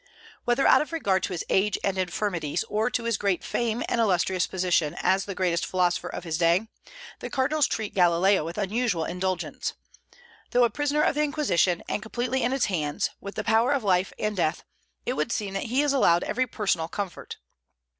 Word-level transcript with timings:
Whether 0.45 0.65
out 0.65 0.81
of 0.81 0.91
regard 0.91 1.21
to 1.21 1.31
his 1.33 1.45
age 1.47 1.77
and 1.83 1.95
infirmities, 1.95 2.63
or 2.63 2.89
to 2.89 3.03
his 3.03 3.17
great 3.17 3.43
fame 3.43 3.83
and 3.87 4.01
illustrious 4.01 4.47
position 4.47 4.95
as 4.99 5.25
the 5.25 5.35
greatest 5.35 5.63
philosopher 5.63 6.07
of 6.09 6.23
his 6.23 6.39
day, 6.39 6.69
the 7.19 7.29
cardinals 7.29 7.67
treat 7.67 7.93
Galileo 7.93 8.43
with 8.43 8.57
unusual 8.57 9.05
indulgence. 9.05 9.73
Though 10.49 10.63
a 10.63 10.71
prisoner 10.71 11.03
of 11.03 11.13
the 11.13 11.21
Inquisition, 11.23 11.83
and 11.87 12.01
completely 12.01 12.41
in 12.41 12.51
its 12.51 12.65
hands, 12.65 13.11
with 13.19 13.35
power 13.45 13.71
of 13.73 13.83
life 13.83 14.11
and 14.17 14.35
death, 14.35 14.63
it 15.05 15.13
would 15.13 15.31
seem 15.31 15.53
that 15.53 15.65
he 15.65 15.83
is 15.83 15.93
allowed 15.93 16.23
every 16.23 16.47
personal 16.47 16.87
comfort. 16.87 17.37